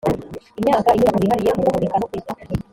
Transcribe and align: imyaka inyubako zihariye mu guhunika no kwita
imyaka 0.59 0.87
inyubako 0.95 1.17
zihariye 1.23 1.51
mu 1.57 1.61
guhunika 1.67 1.95
no 1.97 2.07
kwita 2.09 2.33